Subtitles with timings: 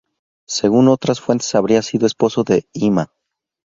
[0.47, 3.11] Según otras fuentes habría sido esposo de Ima.